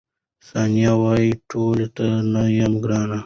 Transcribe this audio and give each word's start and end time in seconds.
ثانیه 0.47 0.93
وايي، 1.01 1.31
ټولو 1.49 1.85
ته 1.97 2.07
نه 2.31 2.41
یم 2.59 2.73
ګرانه. 2.83 3.19